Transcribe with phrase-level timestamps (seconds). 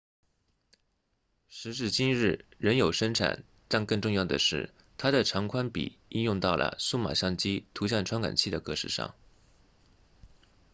[1.47, 9.13] 时至今日仍有生产但更重要的是它的长宽比应用到了数码相机图像传感器的格式上